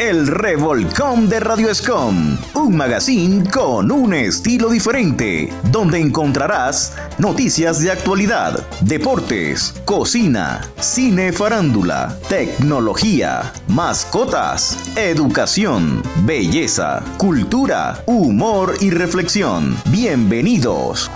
[0.00, 7.90] El Revolcón de Radio Escom, un magazine con un estilo diferente, donde encontrarás noticias de
[7.90, 19.76] actualidad, deportes, cocina, cine farándula, tecnología, mascotas, educación, belleza, cultura, humor y reflexión.
[19.90, 21.10] Bienvenidos.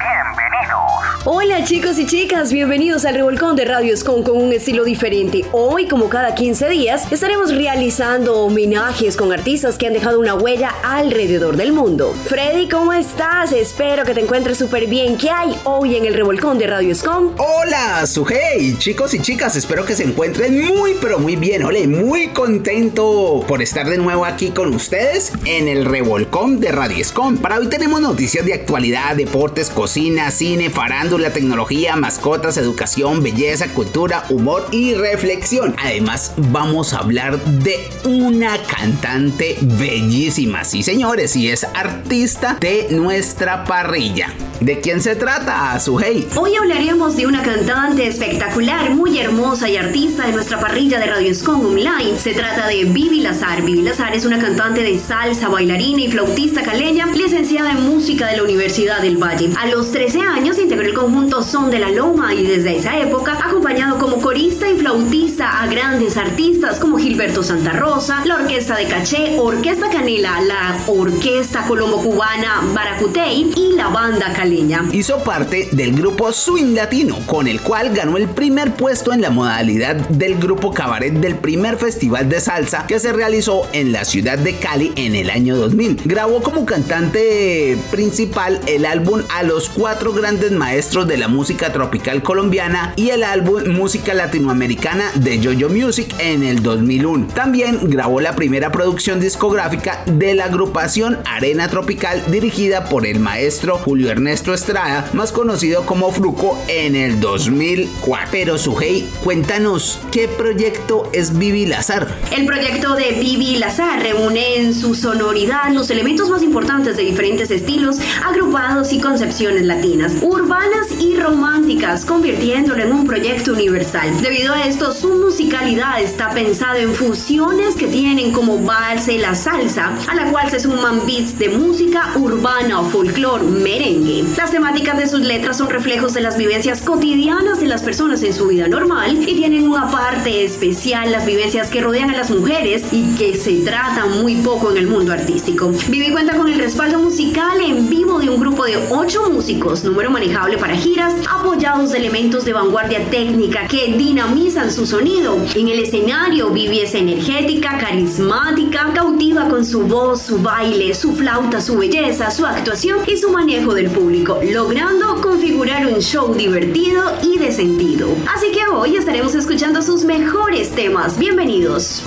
[1.27, 5.43] Hola chicos y chicas, bienvenidos al Revolcón de Radio Escom con un estilo diferente.
[5.53, 10.75] Hoy, como cada 15 días, estaremos realizando homenajes con artistas que han dejado una huella
[10.83, 12.15] alrededor del mundo.
[12.27, 13.53] Freddy, ¿cómo estás?
[13.53, 15.17] Espero que te encuentres súper bien.
[15.17, 17.35] ¿Qué hay hoy en el Revolcón de Radio Escom?
[17.39, 21.65] Hola, Sujei, chicos y chicas, espero que se encuentren muy pero muy bien.
[21.65, 26.99] Ole, muy contento por estar de nuevo aquí con ustedes en el Revolcón de Radio
[26.99, 27.39] Escom.
[27.39, 33.67] Para hoy tenemos noticias de actualidad, deportes, cocina, cine, farándula la tecnología, mascotas, educación, belleza,
[33.75, 35.75] cultura, humor y reflexión.
[35.77, 43.65] Además, vamos a hablar de una cantante bellísima, sí señores, y es artista de nuestra
[43.65, 44.33] parrilla.
[44.61, 46.29] ¿De quién se trata, Suhey?
[46.37, 51.35] Hoy hablaremos de una cantante espectacular, muy hermosa y artista de nuestra parrilla de Radio
[51.35, 52.17] Scon Online.
[52.19, 53.63] Se trata de Vivi Lazar.
[53.63, 58.37] Vivi Lazar es una cantante de salsa, bailarina y flautista caleña, licenciada en música de
[58.37, 59.51] la Universidad del Valle.
[59.59, 63.39] A los 13 años integró el conjunto Son de la Loma y desde esa época
[63.43, 68.87] acompañado como corista y flautista a grandes artistas como Gilberto Santa Rosa, la Orquesta de
[68.87, 74.85] Caché, Orquesta Canela, la Orquesta Colombo Cubana Baracutey y la Banda Caleña.
[74.93, 79.31] Hizo parte del grupo Swing Latino, con el cual ganó el primer puesto en la
[79.31, 84.39] modalidad del grupo cabaret del primer festival de salsa que se realizó en la ciudad
[84.39, 86.03] de Cali en el año 2000.
[86.05, 92.21] Grabó como cantante principal el álbum A los cuatro grandes maestros de la música tropical
[92.25, 97.29] colombiana y el álbum Música Latinoamericana de Jojo Music en el 2001.
[97.29, 103.79] También grabó la primera producción discográfica de la agrupación Arena Tropical dirigida por el maestro
[103.79, 108.31] Julio Ernesto Estrada, más conocido como Fruco, en el 2004.
[108.33, 112.13] Pero Sujei, cuéntanos, ¿qué proyecto es Vivi Lazar?
[112.37, 117.53] El proyecto de Vivi Lazar reúne en su sonoridad los elementos más importantes de diferentes
[117.53, 120.64] estilos, agrupados y concepciones latinas, urbanas
[120.99, 124.21] y románticas, convirtiéndolo en un proyecto universal.
[124.23, 129.93] Debido a esto, su musicalidad está pensada en fusiones que tienen como base la salsa,
[130.09, 134.25] a la cual se suman beats de música urbana folclore, merengue.
[134.37, 138.33] Las temáticas de sus letras son reflejos de las vivencias cotidianas de las personas en
[138.33, 142.85] su vida normal y tienen una parte especial las vivencias que rodean a las mujeres
[142.91, 145.73] y que se tratan muy poco en el mundo artístico.
[145.89, 150.11] Vivi cuenta con el respaldo musical en vivo de un grupo de ocho músicos, número
[150.11, 155.37] manejable para giras apoyados de elementos de vanguardia técnica que dinamizan su sonido.
[155.55, 161.61] En el escenario Vivi es energética, carismática, cautiva con su voz, su baile, su flauta,
[161.61, 167.39] su belleza, su actuación y su manejo del público, logrando configurar un show divertido y
[167.39, 168.09] de sentido.
[168.35, 171.19] Así que hoy estaremos escuchando sus mejores temas.
[171.19, 172.05] Bienvenidos.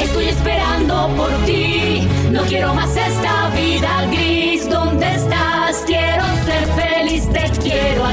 [0.00, 3.41] Estoy esperando por ti, no quiero más esta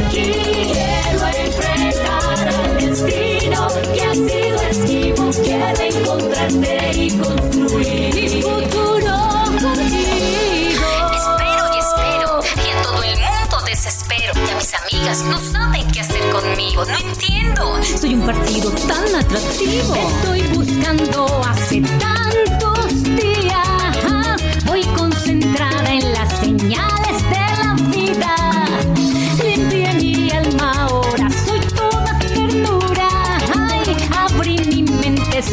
[0.05, 0.31] aquí.
[0.71, 5.31] Quiero enfrentar al destino que ha sido esquivo.
[5.43, 9.15] Quiero encontrarte y construir mi futuro
[9.61, 10.87] contigo.
[11.15, 14.33] Espero y espero y a todo el mundo desespero.
[14.35, 17.83] Y a mis amigas no saben qué hacer conmigo, no entiendo.
[17.83, 19.95] Soy un partido tan atractivo.
[19.95, 22.68] Estoy buscando hace tantos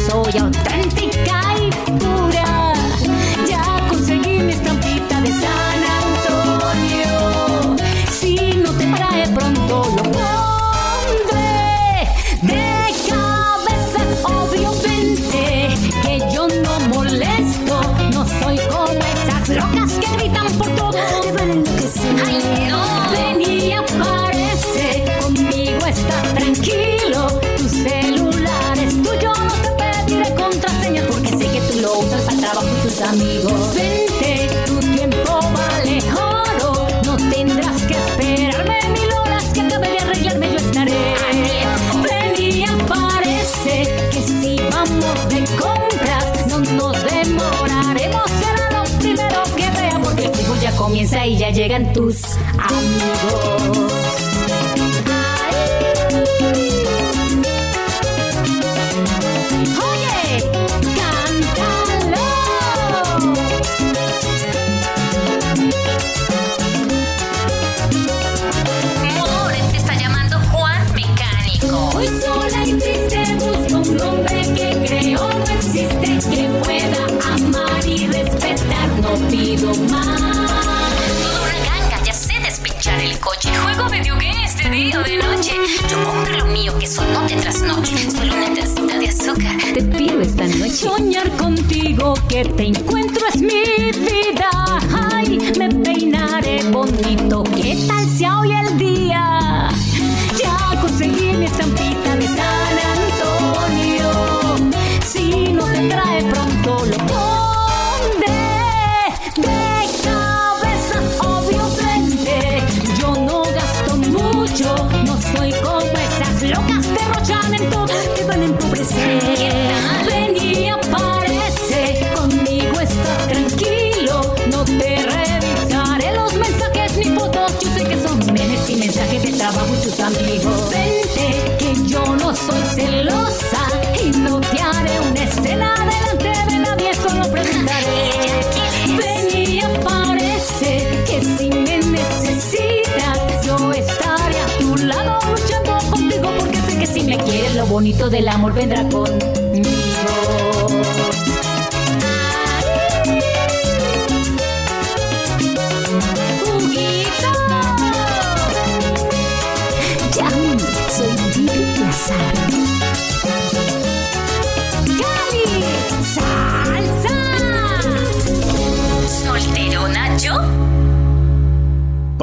[0.07, 0.76] mente, soy
[51.47, 53.46] ya llegan tus amigos.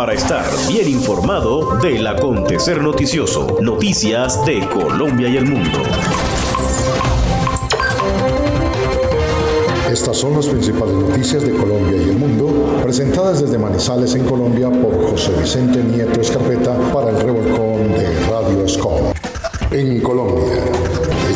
[0.04, 5.78] Para estar bien informado del acontecer noticioso, noticias de Colombia y el mundo.
[9.90, 14.68] Estas son las principales noticias de Colombia y el mundo, presentadas desde Manizales en Colombia
[14.68, 19.14] por José Vicente Nieto Escarpeta para el revolcón de Radio Escola.
[19.70, 20.63] En Colombia,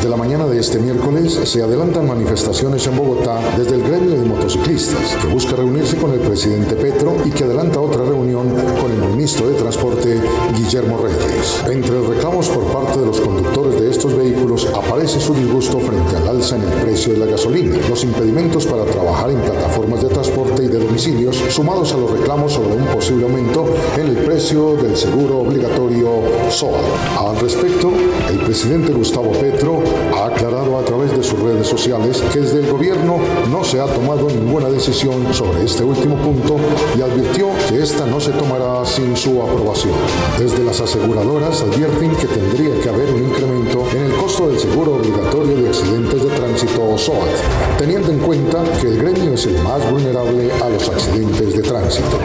[0.08, 5.16] la mañana de este miércoles se adelantan manifestaciones en Bogotá desde el gremio de motociclistas,
[5.20, 8.48] que busca reunirse con el presidente Petro y que adelanta otra reunión
[8.80, 10.18] con el ministro de Transporte,
[10.56, 11.62] Guillermo Reyes.
[11.70, 16.28] Entre reclamos por parte de los conductores de estos vehículos aparece su disgusto frente al
[16.28, 20.64] alza en el precio de la gasolina, los impedimentos para trabajar en plataformas de transporte
[20.64, 23.66] y de domicilios, sumados a los reclamos sobre un posible aumento
[23.98, 26.80] en el precio del seguro obligatorio SOA.
[27.18, 27.90] Al respecto,
[28.30, 29.82] el presidente Gustavo Petro
[30.14, 33.18] ha aclarado a través de sus redes sociales que desde el gobierno
[33.50, 36.56] no se ha tomado ninguna decisión sobre este último punto
[36.96, 39.94] y advirtió que esta no se tomará sin su aprobación.
[40.38, 44.96] Desde las aseguradoras advierten que tendría que haber un incremento en el costo del seguro
[44.96, 49.90] obligatorio de accidentes de tránsito SOAT, teniendo en cuenta que el gremio es el más
[49.90, 52.18] vulnerable a los accidentes de tránsito.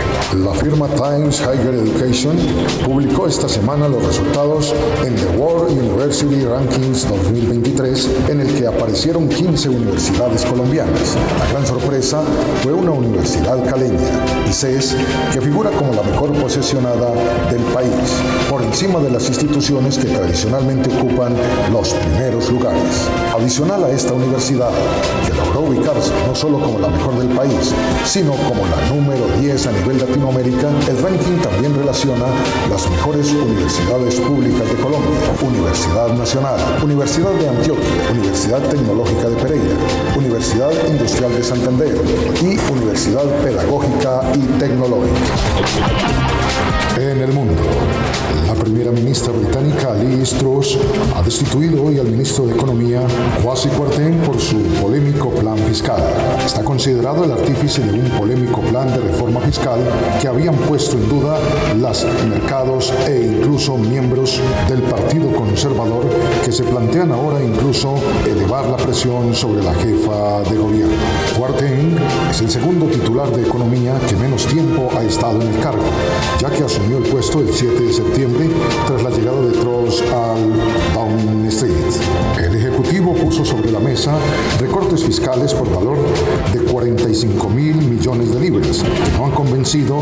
[0.43, 2.37] La firma Times Higher Education
[2.85, 4.73] publicó esta semana los resultados
[5.05, 7.05] en The World University Rankings
[7.63, 11.15] 2023, en el que aparecieron 15 universidades colombianas.
[11.39, 12.23] La gran sorpresa
[12.61, 14.09] fue una universidad caleña,
[14.49, 14.95] ICES,
[15.31, 17.13] que figura como la mejor posicionada
[17.49, 17.93] del país,
[18.49, 21.35] por encima de las instituciones que tradicionalmente ocupan
[21.71, 23.09] los primeros lugares.
[23.33, 24.71] Adicional a esta universidad,
[25.25, 27.73] que logró ubicarse no solo como la mejor del país,
[28.05, 32.25] sino como la número 10 a nivel Latinoamérica, el ranking también relaciona
[32.69, 39.75] las mejores universidades públicas de Colombia, Universidad Nacional, Universidad de Antioquia, Universidad Tecnológica de Pereira,
[40.17, 41.95] Universidad Industrial de Santander
[42.41, 45.19] y Universidad Pedagógica y Tecnológica.
[46.97, 47.61] En el mundo,
[48.47, 50.77] la primera ministra británica Liz Truss
[51.15, 53.01] ha destituido hoy al ministro de Economía
[53.43, 56.01] Kwasi Kwarteng por su polémico plan fiscal.
[56.45, 59.79] Está considerado el artífice de un polémico plan de reforma fiscal
[60.21, 61.37] que habían puesto en duda
[61.79, 66.05] los mercados e incluso miembros del Partido Conservador
[66.43, 70.95] que se plantean ahora incluso elevar la presión sobre la jefa de gobierno.
[71.37, 71.97] Kwarteng
[72.31, 75.83] es el segundo titular de Economía que menos tiempo ha estado en el cargo,
[76.39, 78.22] ya que asumió el puesto el 7 de septiembre
[78.87, 81.73] tras la llegada de Truss al Downing Street.
[82.41, 84.17] El Ejecutivo puso sobre la mesa
[84.59, 85.97] recortes fiscales por valor
[86.53, 90.01] de 45 mil millones de libras, que no han convencido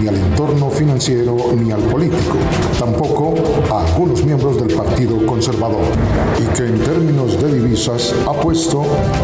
[0.00, 2.36] ni al entorno financiero ni al político,
[2.76, 3.34] tampoco
[3.72, 5.84] a algunos miembros del Partido Conservador,
[6.42, 8.82] y que en términos de divisas ha puesto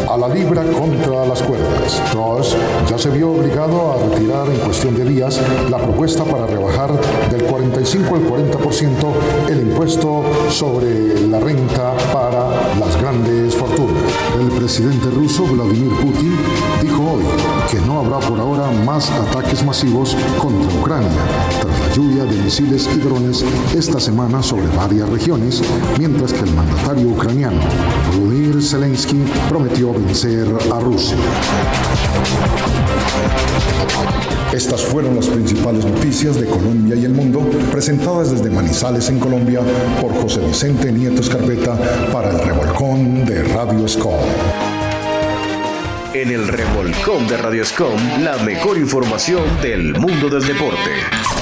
[0.09, 2.01] a la libra contra las cuerdas.
[2.13, 2.57] Truss
[2.89, 6.93] ya se vio obligado a retirar en cuestión de días la propuesta para rebajar
[7.29, 14.14] del 45 al 40% el impuesto sobre la renta para las grandes fortunas.
[14.41, 16.37] El presidente ruso Vladimir Putin
[16.83, 17.23] dijo hoy
[17.71, 21.09] que no habrá por ahora más ataques masivos contra Ucrania,
[21.61, 23.45] tras la lluvia de misiles y drones
[23.75, 25.63] esta semana sobre varias regiones,
[25.99, 27.61] mientras que el mandatario ucraniano
[28.17, 31.17] Volodymyr Zelensky prometió vencer a Rusia.
[34.53, 37.41] Estas fueron las principales noticias de Colombia y el mundo,
[37.73, 39.61] presentadas desde Manizales en Colombia
[40.01, 41.77] por José Vicente Nieto Escarpeta
[42.13, 44.15] para el revolcón de Radio Escom.
[46.15, 51.34] En el revolcón de Radio Escom, la mejor información del mundo del deporte.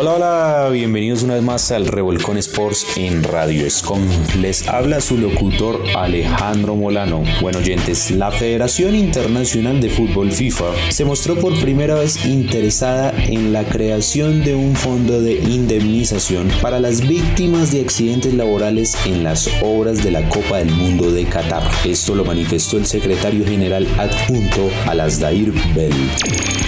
[0.00, 4.00] Hola, hola, bienvenidos una vez más al Revolcón Sports en Radio Escom.
[4.40, 7.24] Les habla su locutor Alejandro Molano.
[7.40, 13.52] Bueno, oyentes, la Federación Internacional de Fútbol FIFA se mostró por primera vez interesada en
[13.52, 19.50] la creación de un fondo de indemnización para las víctimas de accidentes laborales en las
[19.62, 21.68] obras de la Copa del Mundo de Qatar.
[21.84, 25.92] Esto lo manifestó el secretario general adjunto Alasdair Bell.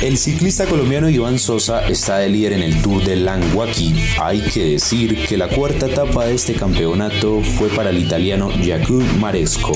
[0.03, 3.95] El ciclista colombiano Iván Sosa está de líder en el Tour de Languaki.
[4.21, 9.05] Hay que decir que la cuarta etapa de este campeonato fue para el italiano Jakub
[9.19, 9.73] Maresco.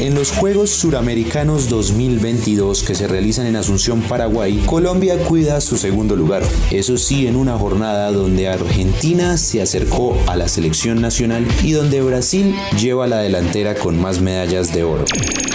[0.00, 6.16] En los Juegos Suramericanos 2022 que se realizan en Asunción, Paraguay, Colombia cuida su segundo
[6.16, 6.42] lugar.
[6.70, 12.02] Eso sí, en una jornada donde Argentina se acercó a la selección nacional y donde
[12.02, 15.04] Brasil lleva la delantera con más medallas de oro.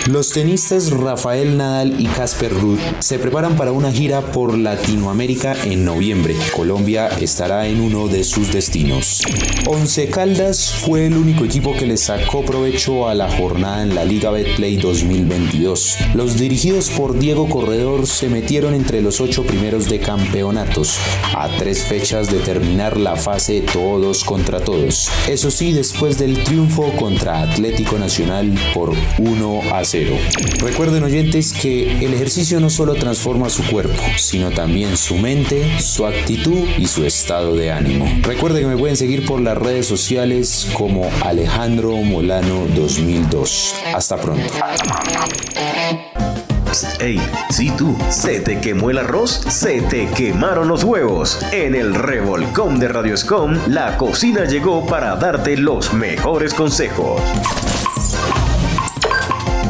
[0.10, 5.86] Los tenistas Rafael Nadal y Casper Ruud se preparan para una gira por Latinoamérica en
[5.86, 6.36] noviembre.
[6.56, 9.22] Colombia estará en uno de sus destinos.
[9.68, 14.06] Once Caldas fue el único equipo que le sacó provecho a la jornada en la
[14.06, 15.98] Liga Betplay 2022.
[16.14, 20.98] Los dirigidos por Diego Corredor se metieron entre los ocho primeros de campeonatos,
[21.36, 25.10] a tres fechas de terminar la fase todos contra todos.
[25.28, 30.16] Eso sí, después del triunfo contra Atlético Nacional por 1 a 0.
[30.60, 36.06] Recuerden oyentes que el ejercicio no solo transforma su cuerpo, sino también su mente, su
[36.06, 38.08] actitud y su estado de ánimo.
[38.22, 43.76] Recuerden que me pueden seguir por las redes sociales como Alejandro Molano 2002.
[43.94, 44.54] Hasta pronto.
[47.02, 51.40] Ey, si tú, se te quemó el arroz, se te quemaron los huevos.
[51.52, 57.22] En el revolcón de Radio Escom, la cocina llegó para darte los mejores consejos.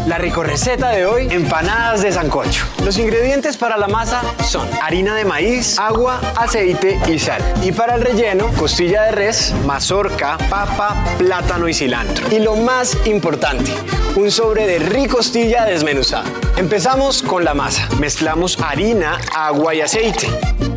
[0.08, 2.65] La rico receta de hoy, empanadas de sancocho.
[2.84, 7.41] Los ingredientes para la masa son harina de maíz, agua, aceite y sal.
[7.62, 12.27] Y para el relleno, costilla de res, mazorca, papa, plátano y cilantro.
[12.36, 13.72] Y lo más importante,
[14.15, 16.25] un sobre de ricostilla desmenuzada.
[16.58, 17.88] Empezamos con la masa.
[18.00, 20.27] Mezclamos harina, agua y aceite.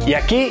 [0.07, 0.49] Y aquí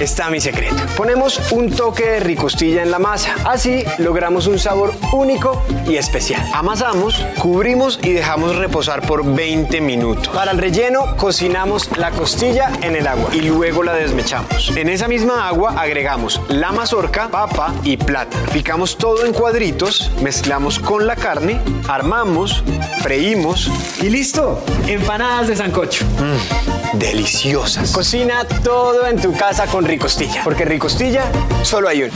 [0.00, 0.76] está mi secreto.
[0.96, 3.34] Ponemos un toque de ricostilla en la masa.
[3.44, 6.42] Así logramos un sabor único y especial.
[6.52, 10.28] Amasamos, cubrimos y dejamos reposar por 20 minutos.
[10.28, 14.72] Para el relleno cocinamos la costilla en el agua y luego la desmechamos.
[14.76, 18.44] En esa misma agua agregamos la mazorca, papa y plátano.
[18.52, 22.62] Picamos todo en cuadritos, mezclamos con la carne, armamos,
[23.00, 23.70] freímos
[24.00, 24.62] y listo.
[24.86, 26.04] Empanadas de sancocho.
[26.04, 27.92] Mm, deliciosas.
[27.92, 31.24] Cocina todo en tu casa con ricostilla, porque ricostilla
[31.62, 32.12] solo hay uno.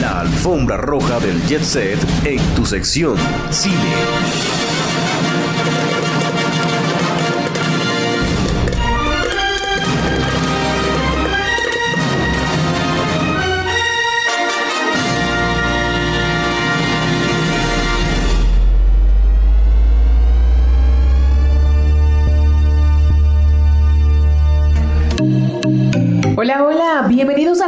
[0.00, 3.16] La alfombra roja del Jet Set en tu sección
[3.50, 4.49] Cine.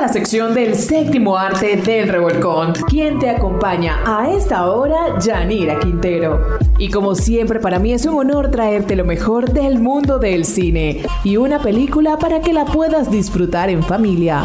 [0.03, 2.73] La sección del séptimo arte del revolcón.
[2.89, 6.59] Quien te acompaña a esta hora, Yanira Quintero.
[6.77, 11.05] Y como siempre, para mí es un honor traerte lo mejor del mundo del cine
[11.23, 14.43] y una película para que la puedas disfrutar en familia.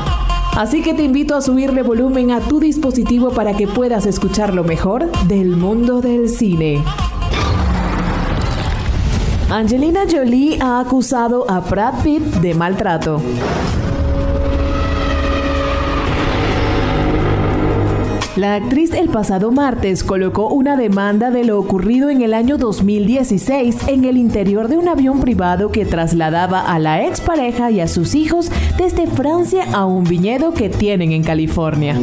[0.56, 4.64] Así que te invito a subirle volumen a tu dispositivo para que puedas escuchar lo
[4.64, 6.84] mejor del mundo del cine.
[9.50, 13.20] Angelina Jolie ha acusado a Brad Pitt de maltrato.
[18.38, 23.88] La actriz el pasado martes colocó una demanda de lo ocurrido en el año 2016
[23.88, 28.14] en el interior de un avión privado que trasladaba a la expareja y a sus
[28.14, 32.00] hijos desde Francia a un viñedo que tienen en California.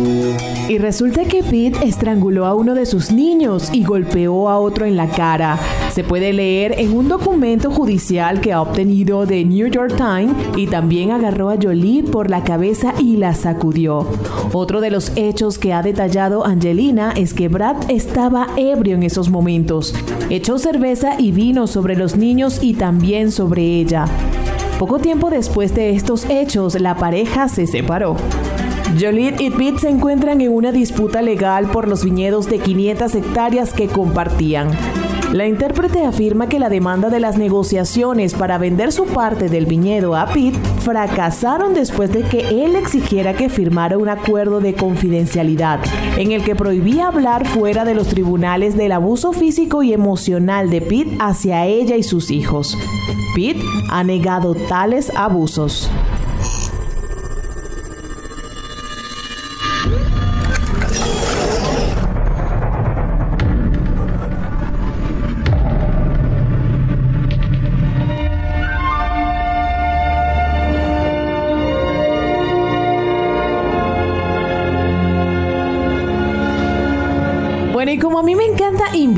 [0.68, 4.96] Y resulta que Pete estranguló a uno de sus niños y golpeó a otro en
[4.96, 5.60] la cara.
[5.92, 10.66] se puede leer en un documento judicial que ha obtenido de New York Times y
[10.66, 14.08] también agarró a Jolie por la cabeza y la sacudió.
[14.52, 19.28] Otro de los hechos que ha detallado Angelina es que Brad estaba ebrio en esos
[19.28, 19.94] momentos.
[20.30, 24.06] Echó cerveza y vino sobre los niños y también sobre ella.
[24.78, 28.16] Poco tiempo después de estos hechos, la pareja se separó.
[28.98, 33.74] Joliet y Pete se encuentran en una disputa legal por los viñedos de 500 hectáreas
[33.74, 34.70] que compartían.
[35.34, 40.14] La intérprete afirma que la demanda de las negociaciones para vender su parte del viñedo
[40.14, 45.80] a Pete fracasaron después de que él exigiera que firmara un acuerdo de confidencialidad
[46.18, 50.80] en el que prohibía hablar fuera de los tribunales del abuso físico y emocional de
[50.80, 52.78] Pete hacia ella y sus hijos.
[53.34, 55.90] Pete ha negado tales abusos.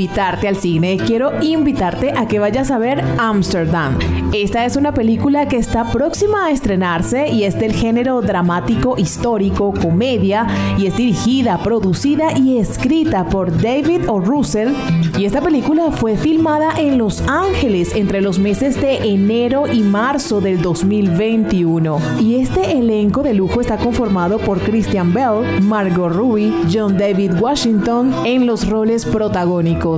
[0.07, 3.99] Invitarte al cine, quiero invitarte a que vayas a ver Amsterdam.
[4.33, 9.73] Esta es una película que está próxima a estrenarse y es del género dramático, histórico,
[9.73, 10.47] comedia
[10.79, 14.21] y es dirigida, producida y escrita por David O.
[14.21, 14.75] Russell.
[15.19, 20.41] Y esta película fue filmada en Los Ángeles entre los meses de enero y marzo
[20.41, 21.99] del 2021.
[22.21, 28.13] Y este elenco de lujo está conformado por Christian Bell, Margot Robbie, John David Washington
[28.25, 29.96] en los roles protagónicos,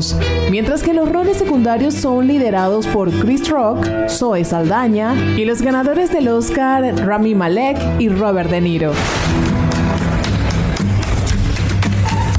[0.50, 6.12] mientras que los roles secundarios son liderados por Chris Rock, Zoe Saldaña y los ganadores
[6.12, 8.93] del Oscar Rami Malek y Robert De Niro.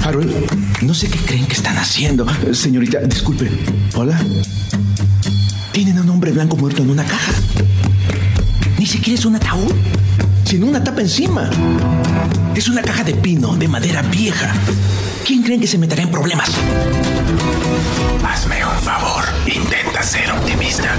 [0.03, 0.33] Harold,
[0.81, 2.25] no sé qué creen que están haciendo.
[2.47, 3.49] Eh, Señorita, disculpe.
[3.95, 4.17] Hola.
[5.73, 7.33] Tienen a un hombre blanco muerto en una caja.
[8.77, 9.73] Ni siquiera es un ataúd,
[10.45, 11.49] sino una tapa encima.
[12.55, 14.53] Es una caja de pino, de madera vieja.
[15.29, 16.49] ¿Quién creen que se meterá en problemas?
[18.27, 19.23] Hazme un favor.
[19.45, 20.95] Intenta ser optimista.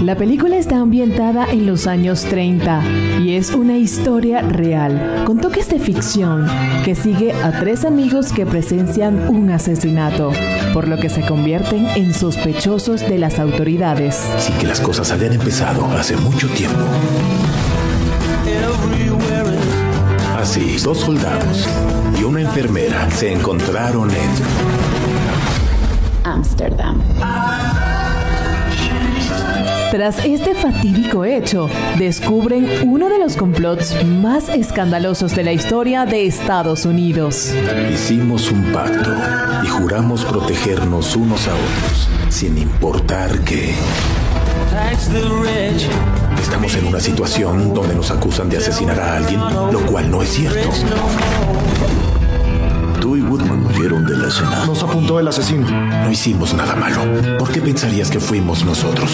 [0.00, 5.68] La película está ambientada en los años 30 y es una historia real, con toques
[5.68, 6.46] de ficción,
[6.86, 10.32] que sigue a tres amigos que presencian un asesinato,
[10.72, 14.24] por lo que se convierten en sospechosos de las autoridades.
[14.34, 16.80] Así que las cosas habían empezado hace mucho tiempo.
[20.44, 21.66] Así, dos soldados
[22.20, 24.30] y una enfermera se encontraron en
[26.22, 27.00] Ámsterdam.
[29.90, 36.26] Tras este fatídico hecho, descubren uno de los complots más escandalosos de la historia de
[36.26, 37.54] Estados Unidos.
[37.90, 39.14] Hicimos un pacto
[39.64, 43.74] y juramos protegernos unos a otros, sin importar que...
[46.44, 50.28] Estamos en una situación donde nos acusan de asesinar a alguien, lo cual no es
[50.28, 50.68] cierto.
[53.00, 54.66] Tú y Woodman huyeron de la escena.
[54.66, 55.66] Nos apuntó el asesino.
[55.70, 57.38] No hicimos nada malo.
[57.38, 59.10] ¿Por qué pensarías que fuimos nosotros?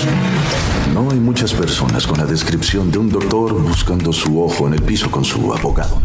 [0.92, 4.82] No hay muchas personas con la descripción de un doctor buscando su ojo en el
[4.82, 6.02] piso con su abogado.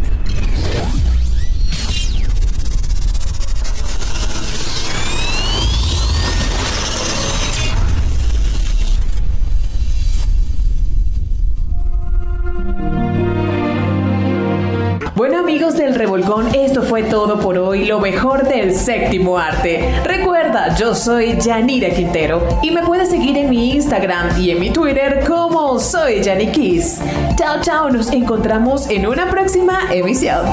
[18.06, 19.91] Mejor del séptimo arte.
[20.04, 24.70] Recuerda, yo soy Yanira Quintero y me puedes seguir en mi Instagram y en mi
[24.70, 26.22] Twitter como soy
[26.54, 27.02] Kiss.
[27.36, 30.46] Chao, chao, nos encontramos en una próxima emisión.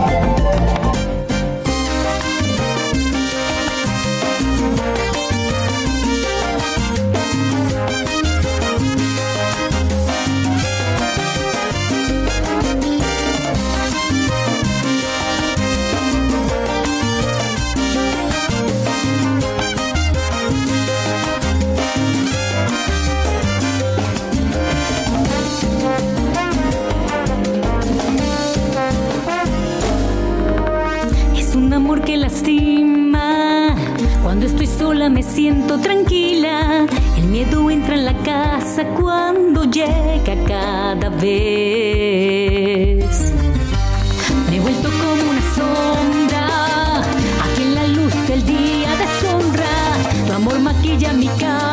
[50.93, 51.72] Maquilla mi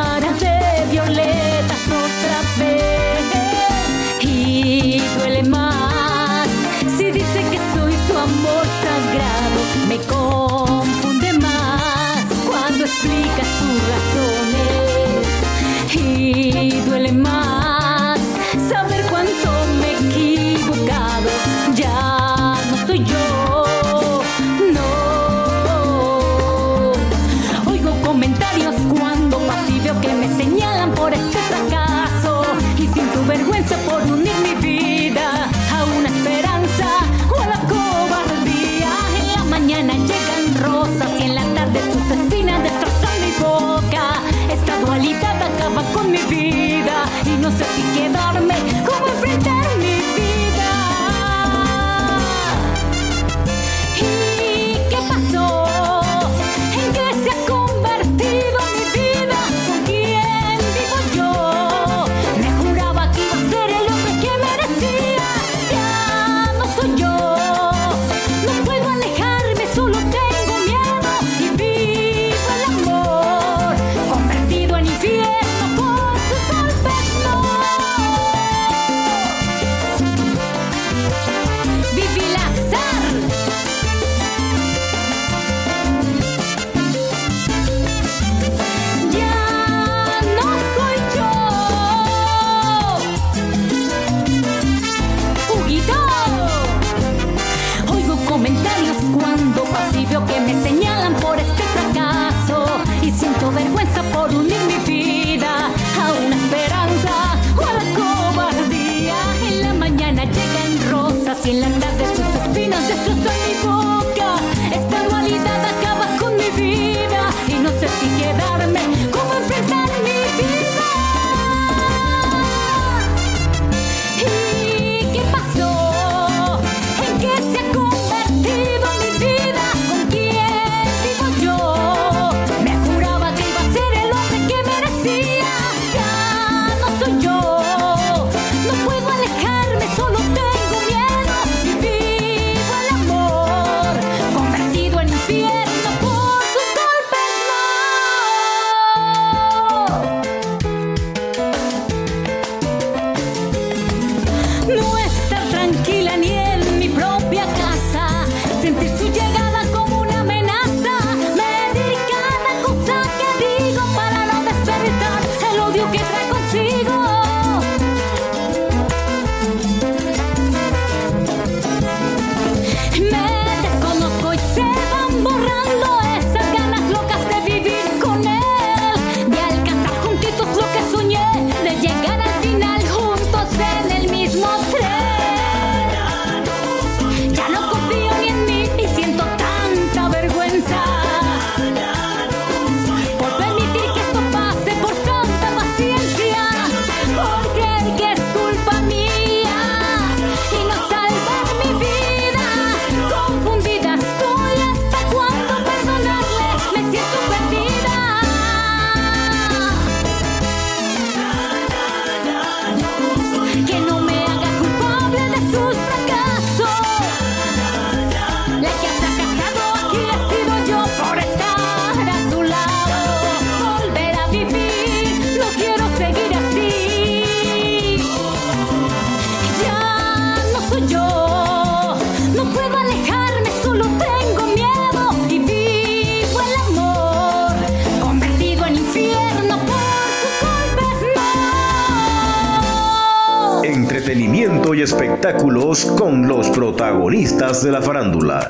[244.79, 248.49] y espectáculos con los protagonistas de la farándula.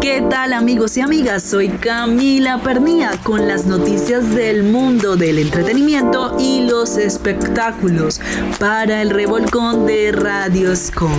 [0.00, 1.42] ¿Qué tal amigos y amigas?
[1.42, 8.20] Soy Camila Pernía con las noticias del mundo del entretenimiento y los espectáculos
[8.60, 11.10] para el revolcón de Radioscom.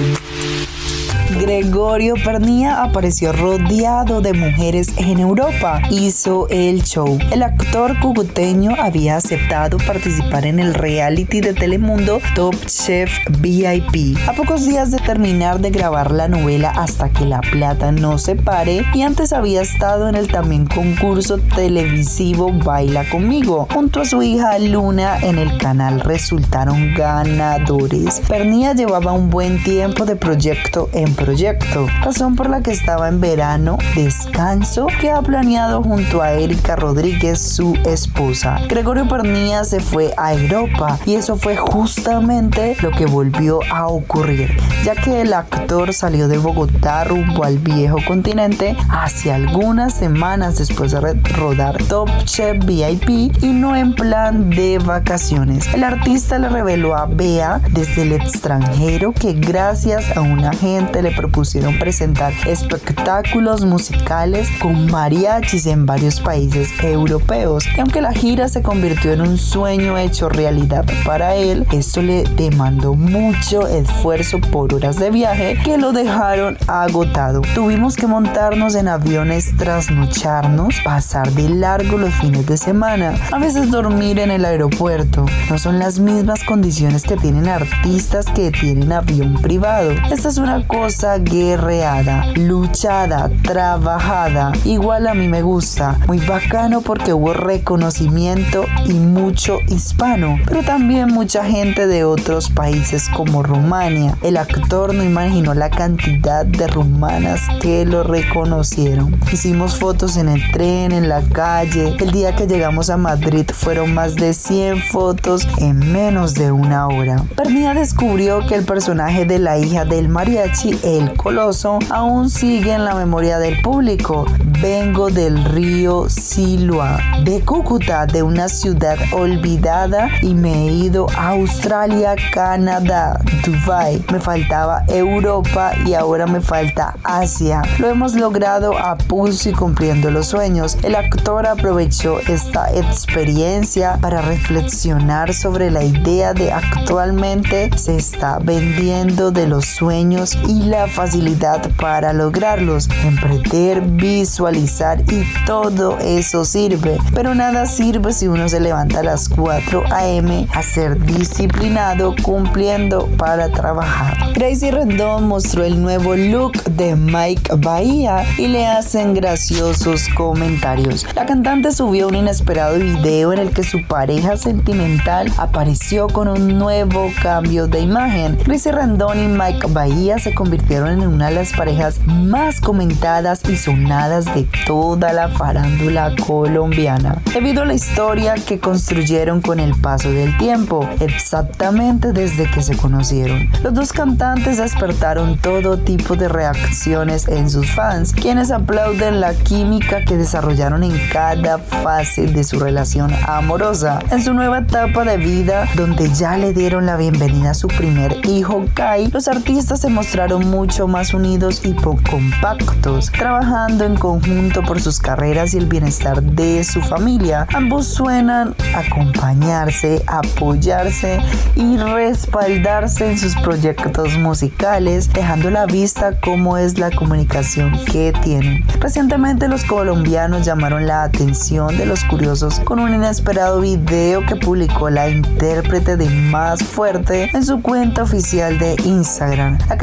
[1.42, 5.82] Gregorio Pernía apareció rodeado de mujeres en Europa.
[5.90, 7.18] Hizo el show.
[7.32, 14.20] El actor cubuteño había aceptado participar en el reality de Telemundo Top Chef VIP.
[14.28, 18.36] A pocos días de terminar de grabar la novela Hasta que la plata no se
[18.36, 24.22] pare y antes había estado en el también concurso televisivo Baila conmigo junto a su
[24.22, 28.22] hija Luna en el canal resultaron ganadores.
[28.28, 33.08] Pernía llevaba un buen tiempo de proyecto en proyecto proyecto, razón por la que estaba
[33.08, 38.60] en verano descanso que ha planeado junto a Erika Rodríguez, su esposa.
[38.68, 44.58] Gregorio Pernía se fue a Europa y eso fue justamente lo que volvió a ocurrir,
[44.84, 50.92] ya que el actor salió de Bogotá rumbo al viejo continente hace algunas semanas después
[50.92, 55.74] de rodar Top Chef VIP y no en plan de vacaciones.
[55.74, 61.21] El artista le reveló a Bea desde el extranjero que gracias a un agente le
[61.22, 67.64] propusieron presentar espectáculos musicales con mariachis en varios países europeos.
[67.78, 72.24] Y aunque la gira se convirtió en un sueño hecho realidad para él, esto le
[72.24, 77.42] demandó mucho esfuerzo por horas de viaje que lo dejaron agotado.
[77.54, 83.70] Tuvimos que montarnos en aviones, trasnocharnos, pasar de largo los fines de semana, a veces
[83.70, 85.28] dormir en el aeropuerto.
[85.52, 89.92] No son las mismas condiciones que tienen artistas que tienen avión privado.
[90.12, 94.52] Esta es una cosa guerreada, luchada, trabajada.
[94.66, 95.98] Igual a mí me gusta.
[96.08, 103.10] Muy bacano porque hubo reconocimiento y mucho hispano, pero también mucha gente de otros países
[103.10, 104.18] como Rumania.
[104.22, 109.20] El actor no imaginó la cantidad de rumanas que lo reconocieron.
[109.32, 111.96] Hicimos fotos en el tren, en la calle.
[112.00, 116.88] El día que llegamos a Madrid fueron más de 100 fotos en menos de una
[116.88, 117.24] hora.
[117.36, 122.86] Pernia descubrió que el personaje de la hija del mariachi, el coloso, aún sigue en
[122.86, 124.26] la memoria del público.
[124.62, 131.30] Vengo del río Silua, de Cúcuta, de una ciudad olvidada y me he ido a
[131.30, 134.04] Australia, Canadá, Dubai.
[134.12, 137.62] Me faltaba Europa y ahora me falta Asia.
[137.80, 140.78] Lo hemos logrado a pulso y cumpliendo los sueños.
[140.84, 149.32] El actor aprovechó esta experiencia para reflexionar sobre la idea de actualmente se está vendiendo
[149.32, 152.90] de los sueños y la facilidad para lograrlos.
[153.04, 156.98] Emprender, visualizar y todo eso sirve.
[157.14, 160.48] Pero nada sirve si uno se levanta a las 4 a.m.
[160.54, 164.34] a ser disciplinado cumpliendo para trabajar.
[164.34, 171.06] Crazy Rendón mostró el nuevo look de Mike Bahía y le hacen graciosos comentarios.
[171.16, 176.58] La cantante subió un inesperado video en el que su pareja sentimental apareció con un
[176.58, 178.38] nuevo cambio de imagen.
[178.38, 183.56] Crazy Rendón y Mike Bahía se convirtieron en una de las parejas más comentadas y
[183.58, 190.12] sonadas de toda la farándula colombiana, debido a la historia que construyeron con el paso
[190.12, 193.50] del tiempo, exactamente desde que se conocieron.
[193.64, 200.04] Los dos cantantes despertaron todo tipo de reacciones en sus fans, quienes aplauden la química
[200.06, 204.00] que desarrollaron en cada fase de su relación amorosa.
[204.12, 208.26] En su nueva etapa de vida, donde ya le dieron la bienvenida a su primer
[208.26, 215.00] hijo Kai, los artistas se mostraron más unidos y compactos, trabajando en conjunto por sus
[215.00, 217.46] carreras y el bienestar de su familia.
[217.54, 221.20] Ambos suenan acompañarse, apoyarse
[221.58, 228.64] y respaldarse en sus proyectos musicales, dejando la vista cómo es la comunicación que tienen.
[228.80, 234.90] Recientemente los colombianos llamaron la atención de los curiosos con un inesperado video que publicó
[234.90, 239.58] la intérprete de Más Fuerte en su cuenta oficial de Instagram.
[239.68, 239.78] La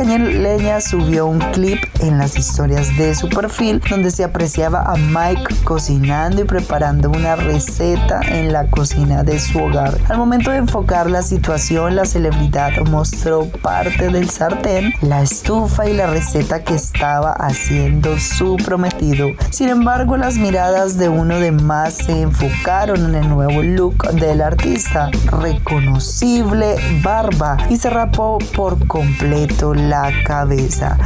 [0.81, 6.43] subió un clip en las historias de su perfil donde se apreciaba a Mike cocinando
[6.43, 9.97] y preparando una receta en la cocina de su hogar.
[10.09, 15.95] Al momento de enfocar la situación, la celebridad mostró parte del sartén, la estufa y
[15.95, 19.29] la receta que estaba haciendo su prometido.
[19.51, 24.43] Sin embargo, las miradas de uno de más se enfocaron en el nuevo look del
[24.43, 30.58] artista, reconocible barba y se rapó por completo la cabeza.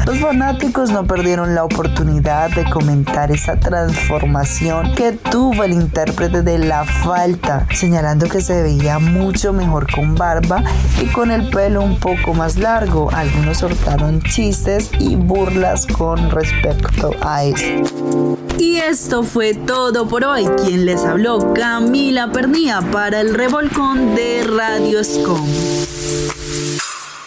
[0.06, 6.58] Los fanáticos no perdieron la oportunidad de comentar esa transformación que tuvo el intérprete de
[6.58, 10.64] La Falta, señalando que se veía mucho mejor con barba
[11.02, 13.10] y con el pelo un poco más largo.
[13.12, 18.38] Algunos soltaron chistes y burlas con respecto a esto.
[18.58, 20.46] Y esto fue todo por hoy.
[20.64, 25.46] Quien les habló, Camila Pernía para el revolcón de Radio Scom.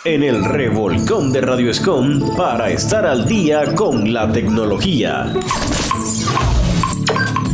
[0.05, 5.33] En el revolcón de Radio Escom para estar al día con la tecnología.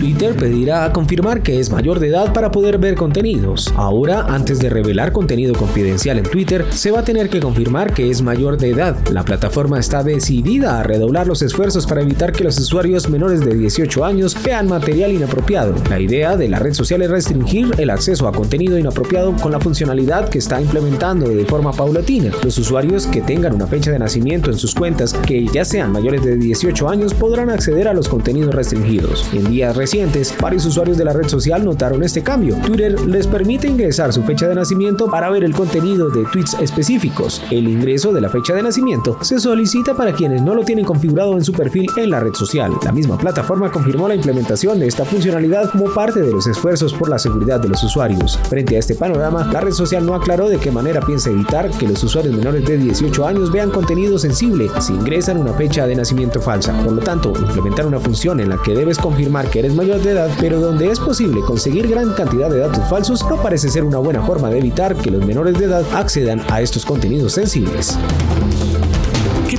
[0.02, 3.72] Twitter pedirá confirmar que es mayor de edad para poder ver contenidos.
[3.76, 8.10] Ahora, antes de revelar contenido confidencial en Twitter, se va a tener que confirmar que
[8.10, 8.98] es mayor de edad.
[9.12, 13.54] La plataforma está decidida a redoblar los esfuerzos para evitar que los usuarios menores de
[13.54, 15.76] 18 años vean material inapropiado.
[15.88, 19.60] La idea de la red social es restringir el acceso a contenido inapropiado con la
[19.60, 22.32] funcionalidad que está implementando de forma paulatina.
[22.44, 26.26] Los usuarios que tengan una fecha de nacimiento en sus cuentas que ya sean mayores
[26.26, 29.30] de 18 años podrán acceder a los contenidos restringidos.
[29.32, 29.91] En días recientes,
[30.40, 32.56] varios usuarios de la red social notaron este cambio.
[32.66, 37.42] Twitter les permite ingresar su fecha de nacimiento para ver el contenido de tweets específicos.
[37.52, 41.36] El ingreso de la fecha de nacimiento se solicita para quienes no lo tienen configurado
[41.36, 42.72] en su perfil en la red social.
[42.86, 47.10] La misma plataforma confirmó la implementación de esta funcionalidad como parte de los esfuerzos por
[47.10, 48.40] la seguridad de los usuarios.
[48.50, 51.88] Frente a este panorama, la red social no aclaró de qué manera piensa evitar que
[51.88, 56.40] los usuarios menores de 18 años vean contenido sensible si ingresan una fecha de nacimiento
[56.40, 56.72] falsa.
[56.82, 60.12] Por lo tanto, implementar una función en la que debes confirmar que eres mayor de
[60.12, 63.98] edad, pero donde es posible conseguir gran cantidad de datos falsos, no parece ser una
[63.98, 67.98] buena forma de evitar que los menores de edad accedan a estos contenidos sensibles.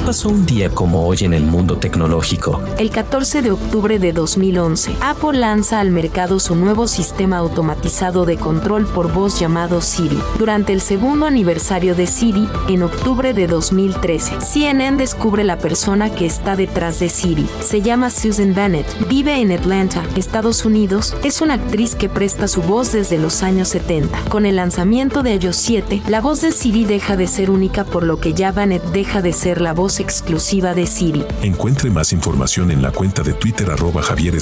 [0.03, 2.61] ¿Qué pasó un día como hoy en el mundo tecnológico?
[2.77, 8.37] El 14 de octubre de 2011, Apple lanza al mercado su nuevo sistema automatizado de
[8.37, 10.19] control por voz llamado Siri.
[10.41, 16.27] Durante el segundo aniversario de Siri, en octubre de 2013, CNN descubre la persona que
[16.27, 17.47] está detrás de Siri.
[17.61, 22.61] Se llama Susan Bennett, vive en Atlanta, Estados Unidos, es una actriz que presta su
[22.63, 24.19] voz desde los años 70.
[24.29, 28.03] Con el lanzamiento de iOS 7, la voz de Siri deja de ser única por
[28.03, 31.25] lo que ya Bennett deja de ser la voz exclusiva de Siri.
[31.43, 34.35] Encuentre más información en la cuenta de Twitter arroba Javier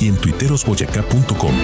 [0.00, 1.54] y en twitterosboyacá.com.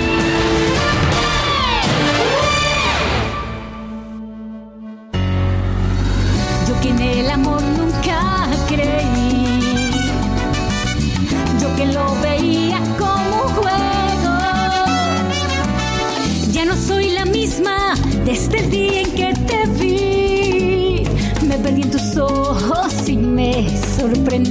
[24.39, 24.47] Al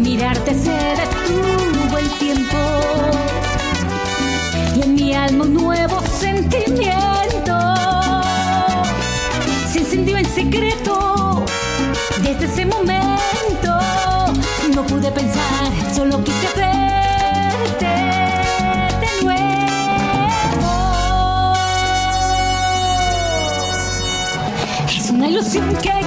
[0.00, 2.58] mirarte se detuvo el tiempo.
[4.76, 7.56] Y en mi alma un nuevo sentimiento
[9.72, 11.42] se encendió en secreto.
[12.22, 13.78] Desde ese momento
[14.74, 18.10] no pude pensar, solo quise verte
[25.10, 25.99] una ilusión que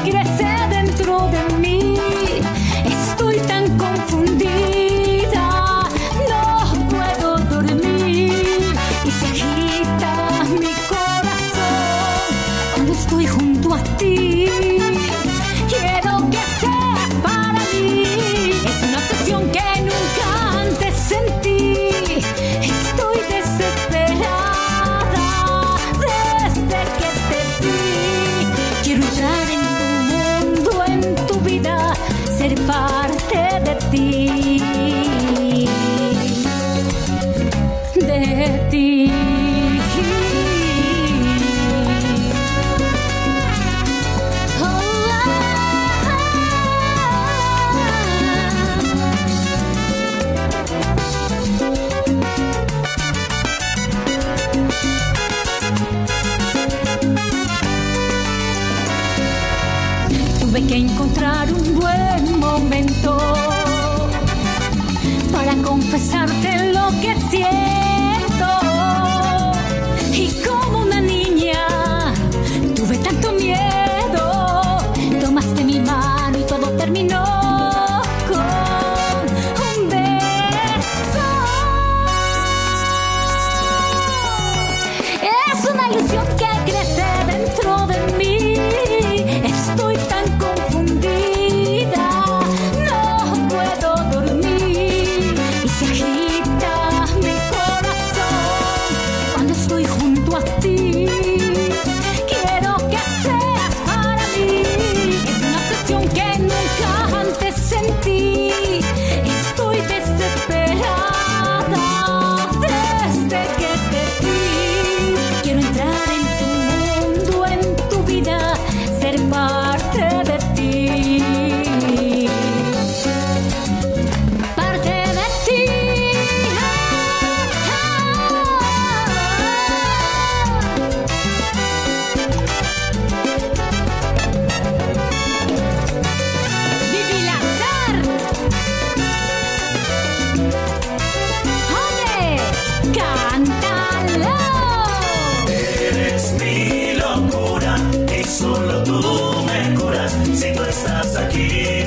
[149.02, 150.12] tú me curas.
[150.34, 151.83] Si tú estás aquí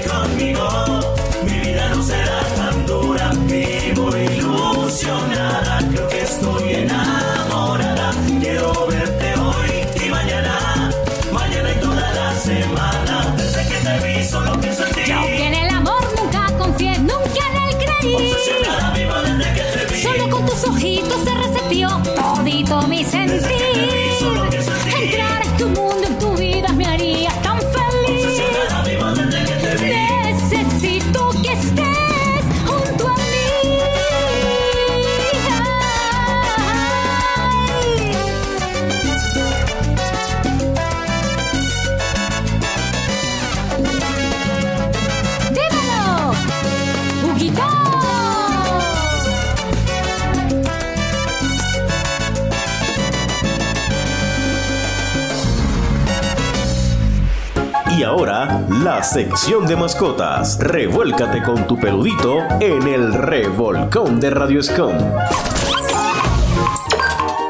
[59.07, 60.59] sección de mascotas.
[60.59, 64.97] Revuélcate con tu peludito en el revolcón de Radio Escom.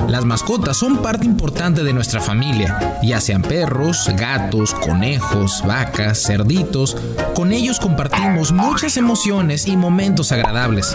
[0.06, 6.96] Las mascotas son parte importante de nuestra familia, ya sean perros, gatos, conejos, vacas, cerditos.
[7.34, 10.94] Con ellos compartimos muchas emociones y momentos agradables.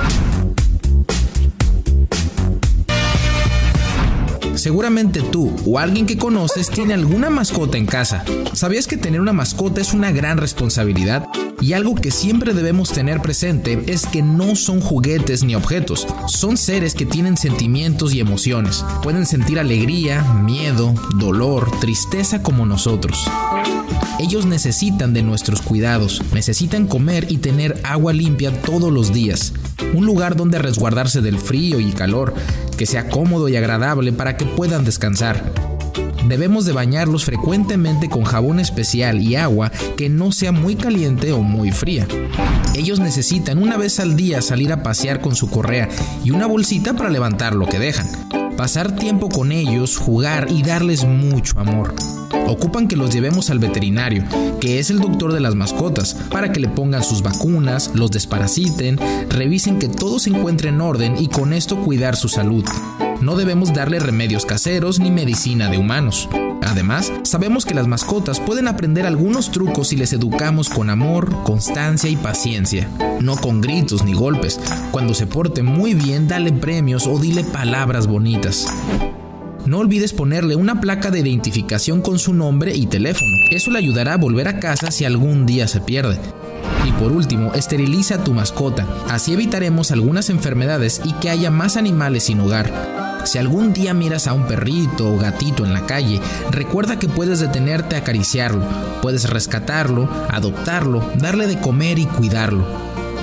[4.62, 8.24] Seguramente tú o alguien que conoces tiene alguna mascota en casa.
[8.53, 11.28] ¿Sabías que tener una mascota es una gran responsabilidad?
[11.59, 16.57] Y algo que siempre debemos tener presente es que no son juguetes ni objetos, son
[16.57, 18.86] seres que tienen sentimientos y emociones.
[19.01, 23.28] Pueden sentir alegría, miedo, dolor, tristeza como nosotros.
[24.20, 29.53] Ellos necesitan de nuestros cuidados, necesitan comer y tener agua limpia todos los días,
[29.95, 32.36] un lugar donde resguardarse del frío y calor,
[32.82, 35.53] que sea cómodo y agradable para que puedan descansar.
[36.27, 41.43] Debemos de bañarlos frecuentemente con jabón especial y agua que no sea muy caliente o
[41.43, 42.07] muy fría.
[42.73, 45.89] Ellos necesitan una vez al día salir a pasear con su correa
[46.23, 48.07] y una bolsita para levantar lo que dejan.
[48.62, 51.95] Pasar tiempo con ellos, jugar y darles mucho amor.
[52.45, 54.24] Ocupan que los llevemos al veterinario,
[54.59, 58.99] que es el doctor de las mascotas, para que le pongan sus vacunas, los desparasiten,
[59.30, 62.64] revisen que todo se encuentre en orden y con esto cuidar su salud.
[63.20, 66.30] No debemos darle remedios caseros ni medicina de humanos.
[66.62, 72.09] Además, sabemos que las mascotas pueden aprender algunos trucos si les educamos con amor, constancia
[72.09, 72.88] y paciencia,
[73.20, 74.59] no con gritos ni golpes.
[74.91, 78.68] Cuando se porte muy bien, dale premios o dile palabras bonitas.
[79.66, 83.32] No olvides ponerle una placa de identificación con su nombre y teléfono.
[83.51, 86.18] Eso le ayudará a volver a casa si algún día se pierde.
[86.88, 88.88] Y por último, esteriliza a tu mascota.
[89.09, 93.11] Así evitaremos algunas enfermedades y que haya más animales sin hogar.
[93.24, 96.19] Si algún día miras a un perrito o gatito en la calle,
[96.49, 98.65] recuerda que puedes detenerte a acariciarlo,
[99.01, 102.65] puedes rescatarlo, adoptarlo, darle de comer y cuidarlo.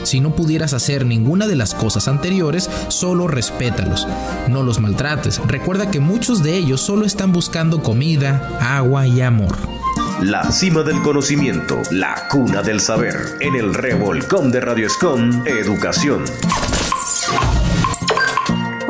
[0.04, 4.06] Si no pudieras hacer ninguna de las cosas anteriores, solo respétalos.
[4.48, 5.40] No los maltrates.
[5.46, 9.56] Recuerda que muchos de ellos solo están buscando comida, agua y amor.
[10.22, 13.36] La cima del conocimiento, la cuna del saber.
[13.40, 16.24] En el revolcón de Radio Escom, Educación.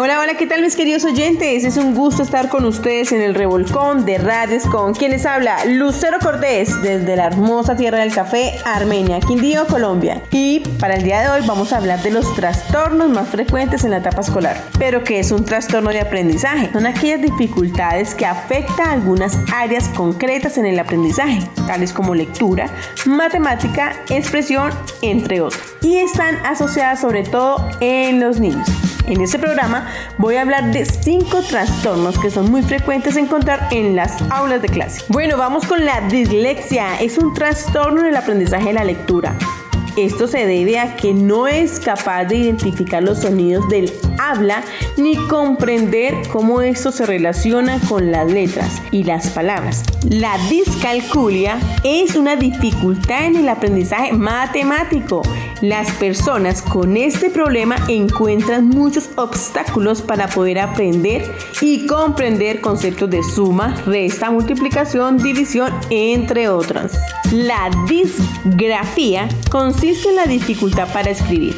[0.09, 1.65] Hola, hola, ¿qué tal mis queridos oyentes?
[1.65, 5.63] Es un gusto estar con ustedes en el revolcón de Radios con quien les habla
[5.67, 10.23] Lucero Cortés desde la hermosa tierra del café Armenia, Quindío, Colombia.
[10.31, 13.91] Y para el día de hoy vamos a hablar de los trastornos más frecuentes en
[13.91, 14.57] la etapa escolar.
[14.79, 16.73] Pero ¿qué es un trastorno de aprendizaje?
[16.73, 22.71] Son aquellas dificultades que afectan algunas áreas concretas en el aprendizaje, tales como lectura,
[23.05, 25.63] matemática, expresión, entre otros.
[25.83, 28.88] Y están asociadas sobre todo en los niños.
[29.09, 29.89] En este programa
[30.19, 34.69] voy a hablar de cinco trastornos que son muy frecuentes encontrar en las aulas de
[34.69, 35.03] clase.
[35.09, 37.01] Bueno, vamos con la dislexia.
[37.01, 39.35] Es un trastorno en el aprendizaje de la lectura.
[39.99, 44.63] Esto se debe a que no es capaz de identificar los sonidos del habla
[44.97, 49.83] ni comprender cómo esto se relaciona con las letras y las palabras.
[50.09, 55.23] La discalculia es una dificultad en el aprendizaje matemático.
[55.63, 61.29] Las personas con este problema encuentran muchos obstáculos para poder aprender
[61.61, 66.97] y comprender conceptos de suma, resta, multiplicación, división, entre otras.
[67.33, 71.57] La disgrafía consiste en la dificultad para escribir.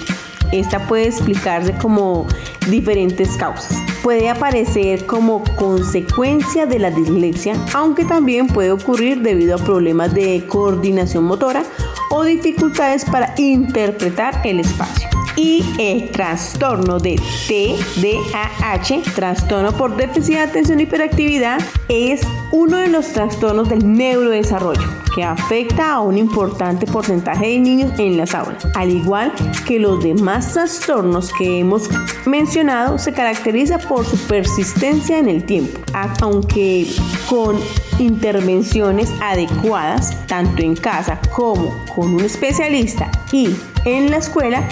[0.53, 2.29] Esta puede explicarse como
[2.69, 3.77] diferentes causas.
[4.05, 10.45] Puede aparecer como consecuencia de la dislexia, aunque también puede ocurrir debido a problemas de
[10.47, 11.65] coordinación motora
[12.11, 15.09] o dificultades para interpretar el espacio.
[15.37, 17.17] Y el trastorno de
[17.47, 22.23] TDAH, trastorno por déficit de atención y hiperactividad, es
[22.53, 28.17] uno de los trastornos del neurodesarrollo que afecta a un importante porcentaje de niños en
[28.17, 28.67] las aulas.
[28.75, 29.33] Al igual
[29.67, 31.89] que los demás trastornos que hemos
[32.27, 35.81] mencionado, se caracteriza por su persistencia en el tiempo,
[36.23, 36.87] aunque
[37.29, 37.57] con
[37.99, 43.51] intervenciones adecuadas, tanto en casa como con un especialista y
[43.85, 44.69] en la escuela,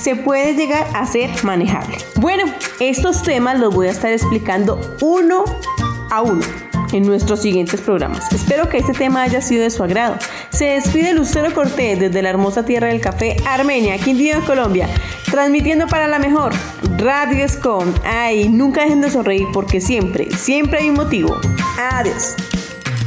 [0.00, 1.96] se puede llegar a ser manejable.
[2.16, 2.44] Bueno,
[2.80, 5.44] estos temas los voy a estar explicando uno
[6.10, 6.44] a uno
[6.92, 8.32] en nuestros siguientes programas.
[8.32, 10.16] Espero que este tema haya sido de su agrado.
[10.50, 14.88] Se despide Lucero Cortés desde la hermosa tierra del café Armenia, Quindío, Colombia,
[15.30, 16.52] transmitiendo para la mejor
[16.98, 17.92] Radio Escom.
[18.04, 21.38] Ay, nunca dejen de sonreír porque siempre, siempre hay un motivo.
[21.92, 22.34] Adiós.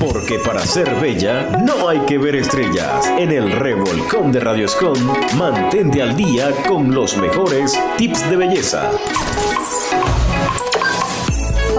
[0.01, 3.07] Porque para ser bella no hay que ver estrellas.
[3.19, 4.97] En el Revolcón de Radioscom,
[5.37, 8.89] mantente al día con los mejores tips de belleza.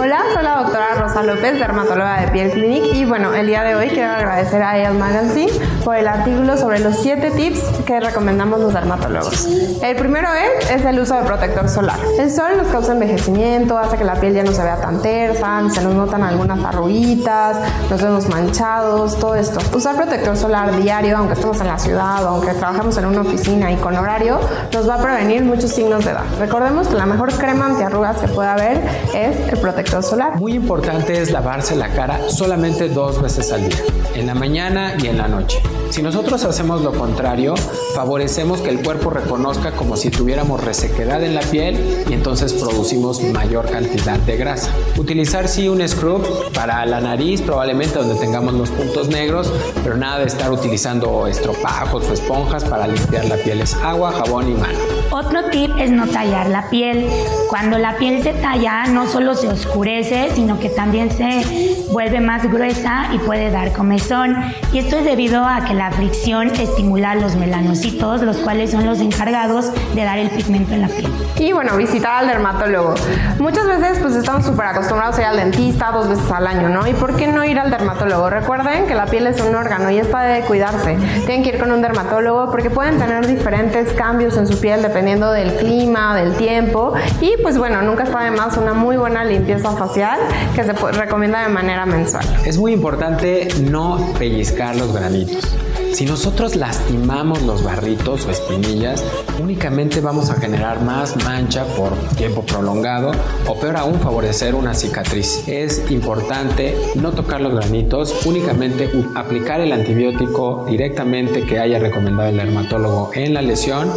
[0.05, 3.77] Hola, soy la doctora Rosa López, dermatóloga de Piel Clinic y bueno, el día de
[3.77, 5.53] hoy quiero agradecer a Elle Magazine
[5.85, 9.47] por el artículo sobre los 7 tips que recomendamos los dermatólogos.
[9.81, 12.01] El primero es, es el uso de protector solar.
[12.19, 15.63] El sol nos causa envejecimiento, hace que la piel ya no se vea tan tersa,
[15.71, 19.61] se nos notan algunas arruguitas, nos vemos manchados, todo esto.
[19.73, 23.71] Usar protector solar diario, aunque estemos en la ciudad o aunque trabajemos en una oficina
[23.71, 24.41] y con horario,
[24.73, 26.25] nos va a prevenir muchos signos de edad.
[26.41, 28.83] Recordemos que la mejor crema antiarrugas que puede haber
[29.15, 30.39] es el protector solar.
[30.39, 33.79] Muy importante es lavarse la cara solamente dos veces al día,
[34.15, 35.61] en la mañana y en la noche.
[35.93, 37.55] Si nosotros hacemos lo contrario,
[37.95, 43.23] favorecemos que el cuerpo reconozca como si tuviéramos resequedad en la piel y entonces producimos
[43.23, 44.71] mayor cantidad de grasa.
[44.97, 49.53] Utilizar sí un scrub para la nariz, probablemente donde tengamos los puntos negros,
[49.85, 53.61] pero nada de estar utilizando estropajos o esponjas para limpiar la piel.
[53.61, 54.79] Es agua, jabón y mano.
[55.11, 57.07] Otro tip es no tallar la piel.
[57.51, 62.51] Cuando la piel se talla, no solo se oscurece, sino que también se vuelve más
[62.51, 64.35] gruesa y puede dar comezón.
[64.73, 69.01] Y esto es debido a que la fricción estimula los melanocitos, los cuales son los
[69.01, 71.11] encargados de dar el pigmento en la piel.
[71.37, 72.95] Y bueno, visitar al dermatólogo.
[73.39, 76.87] Muchas veces pues estamos súper acostumbrados a ir al dentista dos veces al año, ¿no?
[76.87, 78.31] ¿Y por qué no ir al dermatólogo?
[78.31, 80.97] Recuerden que la piel es un órgano y esta debe cuidarse.
[81.27, 85.33] Tienen que ir con un dermatólogo porque pueden tener diferentes cambios en su piel dependiendo
[85.33, 86.93] del clima, del tiempo.
[87.21, 90.21] Y pues bueno, nunca está de más una muy buena limpieza facial
[90.55, 92.25] que se recomienda de manera mensual.
[92.45, 95.57] Es muy importante no pellizcar los granitos.
[95.93, 99.05] Si nosotros lastimamos los barritos o espinillas,
[99.39, 103.13] únicamente vamos a generar más mancha por tiempo prolongado
[103.47, 105.47] o peor aún favorecer una cicatriz.
[105.47, 112.39] Es importante no tocar los granitos, únicamente aplicar el antibiótico directamente que haya recomendado el
[112.39, 113.93] dermatólogo en la lesión,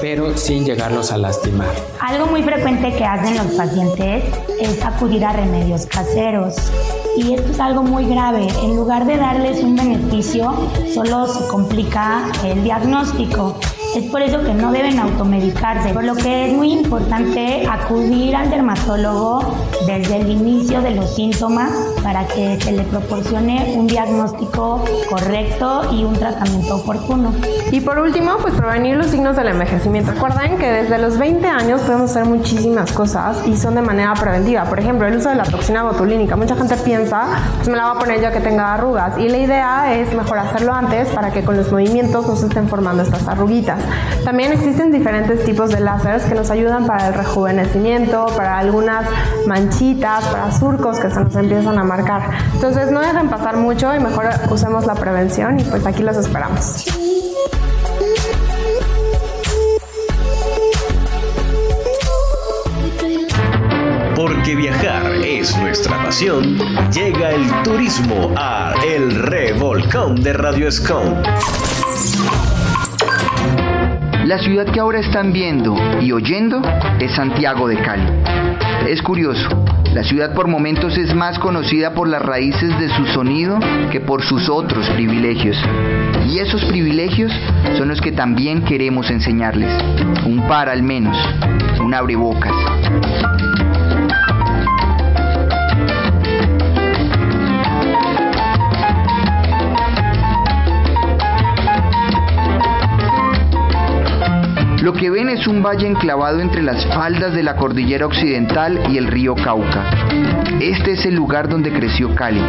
[0.00, 1.74] pero sin llegarlos a lastimar.
[2.00, 4.24] Algo muy frecuente que hacen los pacientes
[4.60, 6.54] es acudir a remedios caseros.
[7.16, 8.48] Y esto es algo muy grave.
[8.62, 10.52] En lugar de darles un beneficio,
[10.92, 13.56] solo se complica el diagnóstico.
[13.94, 18.50] Es por eso que no deben automedicarse, por lo que es muy importante acudir al
[18.50, 19.54] dermatólogo
[19.86, 21.70] desde el inicio de los síntomas
[22.02, 27.32] para que se le proporcione un diagnóstico correcto y un tratamiento oportuno.
[27.70, 30.10] Y por último, pues prevenir los signos del envejecimiento.
[30.10, 34.64] Recuerden que desde los 20 años podemos hacer muchísimas cosas y son de manera preventiva.
[34.64, 36.34] Por ejemplo, el uso de la toxina botulínica.
[36.34, 37.26] Mucha gente piensa,
[37.56, 39.18] pues me la voy a poner ya que tenga arrugas.
[39.18, 42.68] Y la idea es mejor hacerlo antes para que con los movimientos no se estén
[42.68, 43.83] formando estas arruguitas.
[44.24, 49.06] También existen diferentes tipos de láseres que nos ayudan para el rejuvenecimiento, para algunas
[49.46, 52.22] manchitas, para surcos que se nos empiezan a marcar.
[52.54, 56.84] Entonces no dejen pasar mucho y mejor usemos la prevención y pues aquí los esperamos.
[64.16, 66.56] Porque viajar es nuestra pasión,
[66.92, 71.14] llega el turismo a El Revolcón de Radio Escom.
[74.24, 76.62] La ciudad que ahora están viendo y oyendo
[76.98, 78.06] es Santiago de Cali.
[78.88, 79.48] Es curioso,
[79.92, 83.58] la ciudad por momentos es más conocida por las raíces de su sonido
[83.92, 85.58] que por sus otros privilegios.
[86.26, 87.32] Y esos privilegios
[87.76, 89.70] son los que también queremos enseñarles.
[90.24, 91.18] Un par al menos,
[91.80, 92.54] un abrebocas.
[104.84, 108.98] Lo que ven es un valle enclavado entre las faldas de la cordillera occidental y
[108.98, 109.82] el río Cauca.
[110.60, 112.42] Este es el lugar donde creció Cali,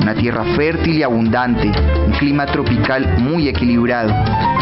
[0.00, 1.70] una tierra fértil y abundante,
[2.06, 4.08] un clima tropical muy equilibrado,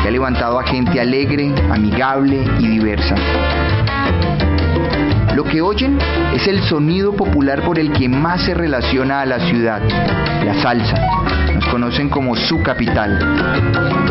[0.02, 3.14] que ha levantado a gente alegre, amigable y diversa.
[5.36, 5.98] Lo que oyen
[6.34, 9.80] es el sonido popular por el que más se relaciona a la ciudad,
[10.44, 10.96] la salsa.
[11.54, 14.09] Nos conocen como su capital.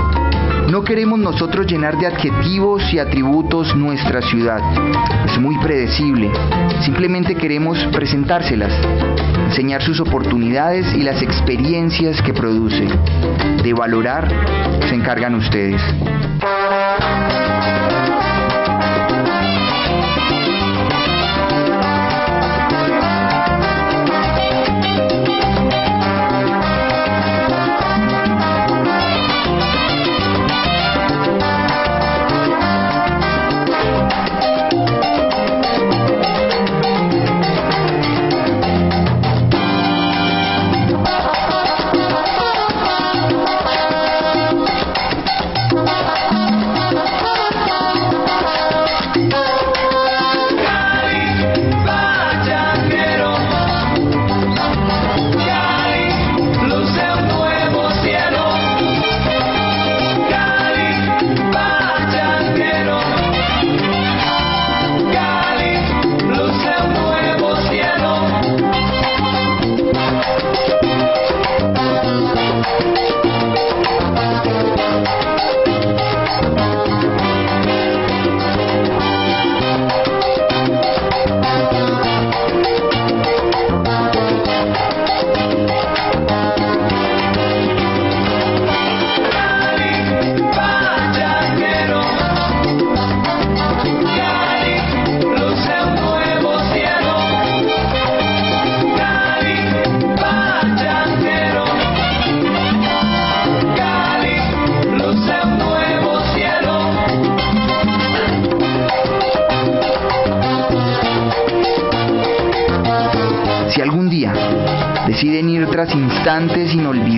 [0.69, 4.61] No queremos nosotros llenar de adjetivos y atributos nuestra ciudad.
[5.25, 6.29] Es muy predecible.
[6.81, 8.71] Simplemente queremos presentárselas,
[9.47, 12.87] enseñar sus oportunidades y las experiencias que produce.
[13.63, 14.27] De valorar
[14.87, 15.81] se encargan ustedes.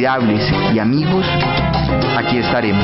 [0.01, 1.27] Y amigos,
[2.17, 2.83] aquí estaremos.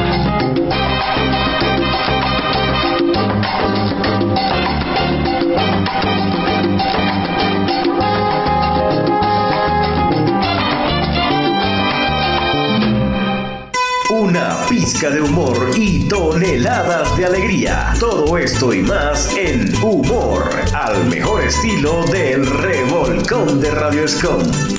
[14.12, 17.94] Una pizca de humor y toneladas de alegría.
[18.00, 24.77] Todo esto y más en Humor, al mejor estilo del revolcón de Radio Escom.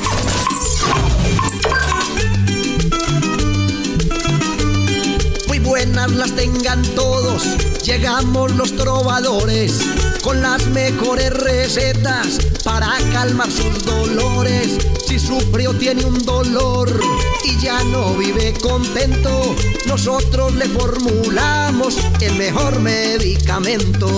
[5.94, 7.42] Las tengan todos.
[7.84, 9.80] Llegamos los trovadores
[10.22, 14.78] con las mejores recetas para calmar sus dolores.
[15.06, 16.88] Si sufrió tiene un dolor
[17.44, 19.54] y ya no vive contento,
[19.86, 24.08] nosotros le formulamos el mejor medicamento.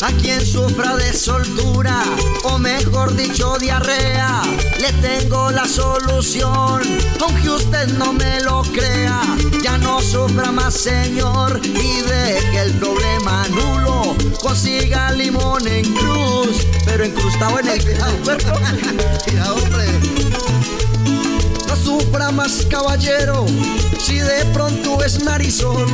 [0.00, 2.02] A quien sufra de soltura,
[2.44, 4.42] o mejor dicho diarrea,
[4.80, 6.82] le tengo la solución,
[7.20, 9.20] aunque usted no me lo crea.
[9.62, 14.16] Ya no sufra más, señor, y deje el problema nulo.
[14.40, 17.80] Consiga limón en cruz, pero encrustado en el
[19.50, 20.17] hombre.
[21.68, 23.44] No sufra más, caballero,
[24.00, 25.86] si de pronto es narizón,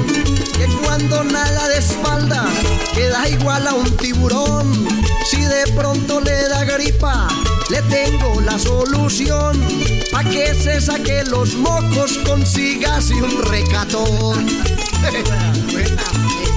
[0.56, 2.44] que cuando nada de espalda
[2.94, 4.88] queda igual a un tiburón.
[5.28, 7.28] Si de pronto le da gripa,
[7.70, 9.60] le tengo la solución.
[10.12, 14.46] Pa' que se saque los mocos, consiga así un recatón.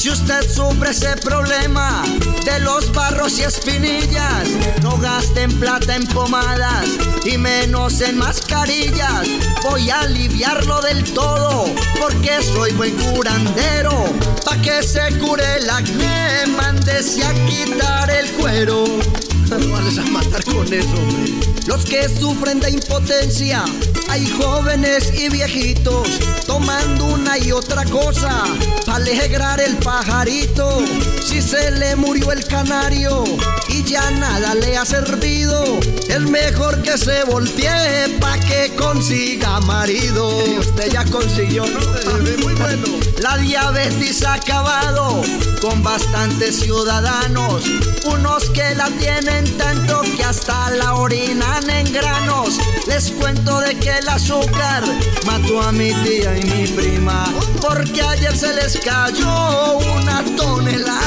[0.00, 2.02] Si usted sufre ese problema
[2.46, 4.48] de los barros y espinillas,
[4.80, 6.88] no gasten plata en pomadas
[7.22, 9.28] y menos en mascarillas.
[9.62, 11.66] Voy a aliviarlo del todo
[12.00, 14.06] porque soy buen curandero.
[14.42, 18.84] Pa' que se cure el acné, mándese a quitar el cuero.
[19.50, 21.49] No vales a matar con eso, hombre.
[21.66, 23.64] Los que sufren de impotencia,
[24.08, 26.08] hay jóvenes y viejitos
[26.46, 28.44] tomando una y otra cosa
[28.86, 30.82] para alegrar el pajarito.
[31.24, 33.24] Si se le murió el canario
[33.70, 35.64] y ya nada le ha servido.
[36.08, 40.44] Es mejor que se voltee pa' que consiga marido.
[40.46, 41.80] Y usted ya consiguió, ¿no?
[42.44, 42.86] Muy bueno.
[43.20, 45.22] La diabetes ha acabado
[45.60, 47.64] con bastantes ciudadanos.
[48.04, 52.58] Unos que la tienen tanto que hasta la orinan en granos.
[52.86, 54.82] Les cuento de que el azúcar
[55.26, 57.24] mató a mi tía y mi prima.
[57.60, 60.99] Porque ayer se les cayó una tonelada.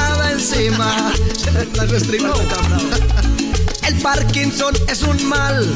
[3.85, 5.67] El Parkinson es un mal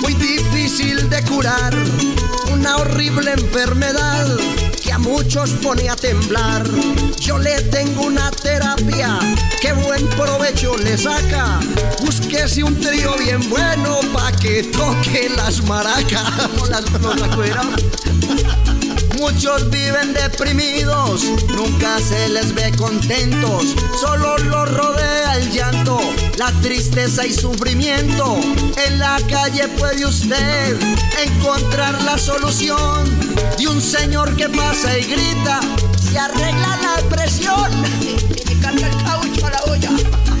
[0.00, 1.74] muy difícil de curar,
[2.52, 4.28] una horrible enfermedad
[4.80, 6.62] que a muchos pone a temblar.
[7.18, 9.18] Yo le tengo una terapia
[9.60, 11.58] que buen provecho le saca.
[12.00, 16.22] Búsquese un trío bien bueno pa' que toque las maracas.
[19.18, 25.98] Muchos viven deprimidos, nunca se les ve contentos, solo los rodea el llanto,
[26.36, 28.38] la tristeza y sufrimiento.
[28.76, 30.76] En la calle puede usted
[31.24, 33.04] encontrar la solución
[33.56, 35.60] de un señor que pasa y grita,
[35.98, 37.70] se arregla la depresión
[38.02, 40.35] y le carga el caucho a la olla.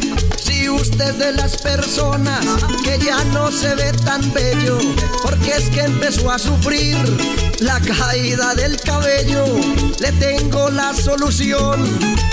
[0.88, 2.46] Usted de las personas
[2.84, 4.78] que ya no se ve tan bello,
[5.20, 6.96] porque es que empezó a sufrir
[7.58, 9.46] la caída del cabello,
[9.98, 11.84] le tengo la solución,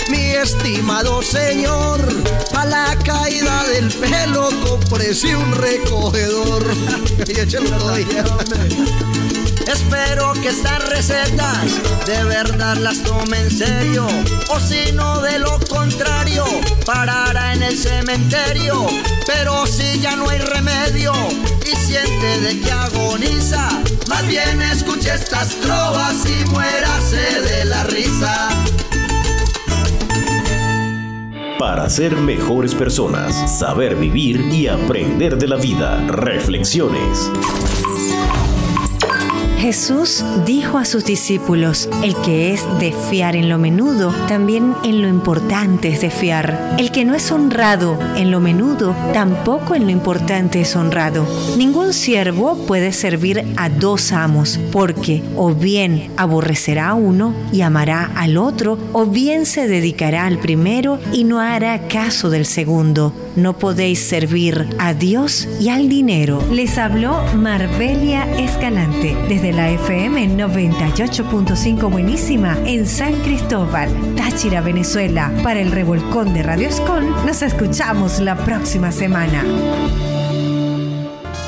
[0.08, 2.00] mi estimado señor.
[2.54, 6.64] A la caída del pelo, cómprese un recogedor.
[7.26, 8.06] y échelo todo ahí.
[9.66, 14.06] Espero que estas recetas de verdad las tome en serio.
[14.48, 16.44] O si no, de lo contrario,
[16.84, 18.86] parará en el cementerio.
[19.26, 21.12] Pero si ya no hay remedio
[21.64, 23.68] y siente de que agoniza,
[24.08, 28.48] más bien escuche estas trovas y muérase de la risa.
[31.58, 36.04] Para ser mejores personas, saber vivir y aprender de la vida.
[36.08, 37.30] Reflexiones.
[39.64, 45.00] Jesús dijo a sus discípulos, el que es de fiar en lo menudo, también en
[45.00, 46.76] lo importante es de fiar.
[46.78, 51.26] El que no es honrado en lo menudo, tampoco en lo importante es honrado.
[51.56, 58.10] Ningún siervo puede servir a dos amos, porque o bien aborrecerá a uno y amará
[58.16, 63.14] al otro, o bien se dedicará al primero y no hará caso del segundo.
[63.34, 66.44] No podéis servir a Dios y al dinero.
[66.52, 75.32] Les habló Marbelia Escalante desde la FM 98.5 Buenísima en San Cristóbal, Táchira, Venezuela.
[75.42, 79.44] Para el revolcón de Radio Escon, nos escuchamos la próxima semana.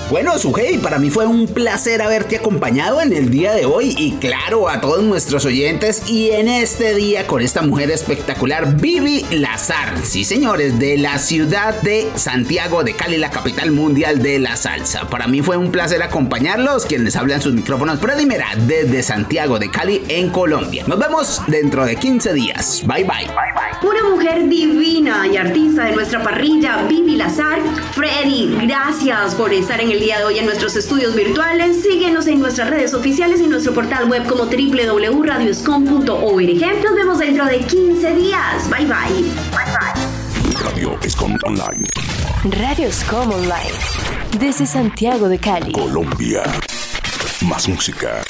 [0.09, 4.12] Bueno, Sujei, para mí fue un placer haberte acompañado en el día de hoy y
[4.12, 9.98] claro, a todos nuestros oyentes y en este día con esta mujer espectacular, Vivi Lazar.
[10.04, 15.09] Sí, señores, de la ciudad de Santiago de Cali, la capital mundial de la salsa.
[15.09, 20.04] Para mí fue un placer acompañarlos, quienes hablan sus micrófonos Predimera desde Santiago de Cali
[20.09, 20.84] en Colombia.
[20.86, 22.84] Nos vemos dentro de 15 días.
[22.86, 23.26] Bye bye.
[23.82, 27.59] Una mujer divina y artista de nuestra parrilla, Vivi Lazar.
[27.92, 31.82] Freddy, gracias por estar en el día de hoy en nuestros estudios virtuales.
[31.82, 36.84] Síguenos en nuestras redes oficiales y nuestro portal web como www.radioscom.org.
[36.84, 38.70] Nos vemos dentro de 15 días.
[38.70, 39.22] Bye bye.
[39.51, 39.92] Bye bye.
[40.64, 41.86] Radio Escom Online.
[42.44, 43.72] Radioscom Online.
[44.38, 45.72] Desde Santiago de Cali.
[45.72, 46.42] Colombia.
[47.42, 48.22] Más música.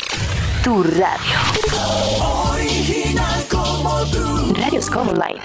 [0.62, 1.38] Tu radio.
[2.52, 4.54] Original como tú.
[4.54, 5.40] Radioscom Online.